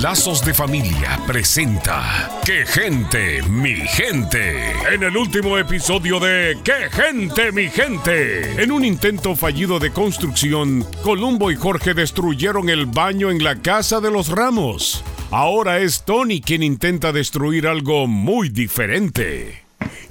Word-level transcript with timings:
Lazos 0.00 0.44
de 0.44 0.54
Familia 0.54 1.18
presenta 1.26 2.30
¡Qué 2.44 2.64
gente, 2.64 3.42
mi 3.42 3.74
gente! 3.74 4.70
En 4.92 5.02
el 5.02 5.16
último 5.16 5.58
episodio 5.58 6.20
de 6.20 6.56
¡Qué 6.62 6.88
gente, 6.88 7.50
mi 7.50 7.68
gente! 7.68 8.62
En 8.62 8.70
un 8.70 8.84
intento 8.84 9.34
fallido 9.34 9.80
de 9.80 9.90
construcción, 9.90 10.86
Columbo 11.02 11.50
y 11.50 11.56
Jorge 11.56 11.94
destruyeron 11.94 12.68
el 12.68 12.86
baño 12.86 13.32
en 13.32 13.42
la 13.42 13.60
casa 13.60 13.98
de 13.98 14.12
los 14.12 14.28
Ramos. 14.28 15.02
Ahora 15.32 15.80
es 15.80 16.04
Tony 16.04 16.40
quien 16.40 16.62
intenta 16.62 17.10
destruir 17.10 17.66
algo 17.66 18.06
muy 18.06 18.50
diferente. 18.50 19.64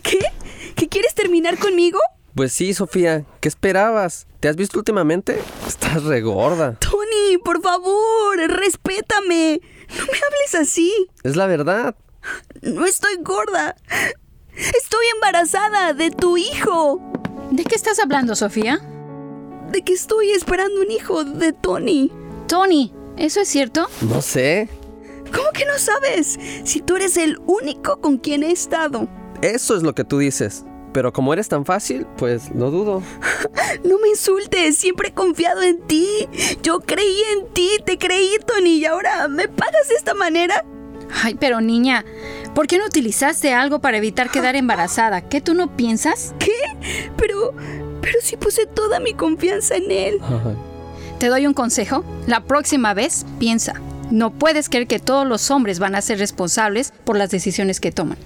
¿Qué? 0.04 0.20
¿Qué 0.76 0.90
quieres 0.90 1.16
terminar 1.16 1.58
conmigo? 1.58 2.00
Pues 2.36 2.52
sí, 2.52 2.74
Sofía. 2.74 3.24
¿Qué 3.40 3.48
esperabas? 3.48 4.28
¿Te 4.42 4.50
has 4.50 4.58
visto 4.58 4.78
últimamente? 4.78 5.40
Estás 5.66 6.04
regorda. 6.04 6.78
Por 7.44 7.62
favor, 7.62 8.38
respétame. 8.38 9.62
No 9.90 10.06
me 10.06 10.18
hables 10.18 10.56
así. 10.60 10.94
Es 11.24 11.36
la 11.36 11.48
verdad. 11.48 11.96
No 12.62 12.86
estoy 12.86 13.18
gorda. 13.22 13.76
Estoy 14.56 15.06
embarazada 15.16 15.94
de 15.94 16.12
tu 16.12 16.38
hijo. 16.38 17.00
¿De 17.52 17.64
qué 17.64 17.76
estás 17.76 18.00
hablando, 18.00 18.36
Sofía? 18.36 18.80
De 19.72 19.82
que 19.84 19.94
estoy 19.94 20.32
esperando 20.32 20.82
un 20.82 20.92
hijo 20.92 21.24
de 21.24 21.54
Tony. 21.54 22.12
Tony, 22.48 22.94
¿eso 23.18 23.42
es 23.42 23.48
cierto? 23.48 23.88
No 24.02 24.22
sé. 24.22 24.70
¿Cómo 25.34 25.52
que 25.54 25.66
no 25.66 25.78
sabes? 25.78 26.40
Si 26.64 26.82
tú 26.82 26.96
eres 26.96 27.18
el 27.18 27.38
único 27.46 28.00
con 28.02 28.18
quien 28.18 28.44
he 28.44 28.52
estado. 28.52 29.08
Eso 29.42 29.76
es 29.76 29.84
lo 29.84 29.94
que 29.94 30.04
tú 30.04 30.20
dices. 30.20 30.66
Pero 30.98 31.14
como 31.14 31.32
eres 31.32 31.48
tan 31.48 31.64
fácil, 31.64 32.08
pues 32.18 32.56
no 32.56 32.72
dudo. 32.72 33.04
No 33.84 34.00
me 34.00 34.08
insultes, 34.10 34.80
siempre 34.80 35.10
he 35.10 35.14
confiado 35.14 35.62
en 35.62 35.80
ti. 35.82 36.28
Yo 36.64 36.80
creí 36.80 37.22
en 37.34 37.54
ti, 37.54 37.70
te 37.86 38.00
creí, 38.00 38.32
Tony, 38.48 38.78
y 38.78 38.86
ahora 38.86 39.28
me 39.28 39.48
pagas 39.48 39.90
de 39.90 39.94
esta 39.94 40.16
manera. 40.16 40.66
Ay, 41.22 41.36
pero 41.36 41.62
niña, 41.62 42.04
¿por 42.56 42.66
qué 42.66 42.80
no 42.80 42.86
utilizaste 42.86 43.54
algo 43.54 43.78
para 43.78 43.98
evitar 43.98 44.32
quedar 44.32 44.56
embarazada? 44.56 45.22
¿Qué 45.22 45.40
tú 45.40 45.54
no 45.54 45.78
piensas? 45.78 46.34
¿Qué? 46.40 47.12
Pero, 47.16 47.54
pero 48.02 48.16
sí 48.24 48.36
puse 48.36 48.66
toda 48.66 49.00
mi 49.00 49.14
confianza 49.14 49.76
en 49.76 49.92
él. 49.92 50.20
Te 51.20 51.28
doy 51.28 51.46
un 51.46 51.54
consejo. 51.54 52.04
La 52.26 52.40
próxima 52.46 52.96
vez, 52.96 53.24
piensa. 53.38 53.80
No 54.10 54.32
puedes 54.32 54.68
creer 54.68 54.88
que 54.88 54.98
todos 54.98 55.28
los 55.28 55.52
hombres 55.52 55.78
van 55.78 55.94
a 55.94 56.02
ser 56.02 56.18
responsables 56.18 56.92
por 57.04 57.18
las 57.18 57.30
decisiones 57.30 57.80
que 57.80 57.92
toman. 57.92 58.18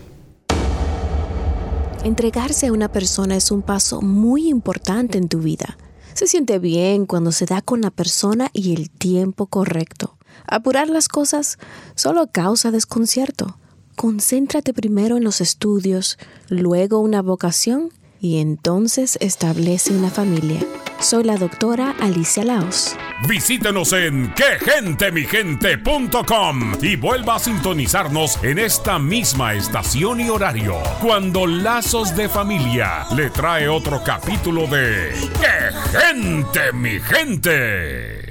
Entregarse 2.04 2.66
a 2.66 2.72
una 2.72 2.92
persona 2.92 3.36
es 3.36 3.52
un 3.52 3.62
paso 3.62 4.02
muy 4.02 4.50
importante 4.50 5.20
en 5.20 5.28
tu 5.28 5.38
vida. 5.38 5.78
Se 6.14 6.26
siente 6.26 6.58
bien 6.58 7.06
cuando 7.06 7.32
se 7.32 7.46
da 7.46 7.62
con 7.62 7.82
la 7.82 7.92
persona 7.92 8.50
y 8.54 8.74
el 8.74 8.90
tiempo 8.90 9.46
correcto. 9.46 10.18
Apurar 10.48 10.90
las 10.90 11.08
cosas 11.08 11.60
solo 11.94 12.28
causa 12.32 12.72
desconcierto. 12.72 13.60
Concéntrate 13.96 14.74
primero 14.74 15.18
en 15.18 15.24
los 15.24 15.42
estudios, 15.42 16.18
luego 16.50 17.00
una 17.00 17.22
vocación 17.22 17.90
y 18.20 18.38
entonces 18.40 19.20
establece 19.22 19.96
una 19.96 20.10
familia. 20.10 20.60
Soy 21.02 21.24
la 21.24 21.36
doctora 21.36 21.96
Alicia 22.00 22.44
Laos. 22.44 22.96
Visítenos 23.28 23.92
en 23.94 24.32
quegentemigente.com 24.34 26.74
y 26.80 26.96
vuelva 26.96 27.38
a 27.38 27.40
sintonizarnos 27.40 28.38
en 28.44 28.60
esta 28.60 29.00
misma 29.00 29.56
estación 29.56 30.22
y 30.22 30.30
horario 30.30 30.78
cuando 31.02 31.48
Lazos 31.48 32.16
de 32.16 32.30
Familia 32.30 33.08
le 33.16 33.32
trae 33.32 33.68
otro 33.68 34.04
capítulo 34.04 34.68
de 34.68 35.12
¡Qué 35.40 35.72
gente, 35.98 36.72
mi 36.72 37.00
gente! 37.00 38.31